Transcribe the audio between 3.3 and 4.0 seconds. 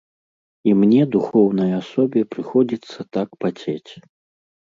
пацець.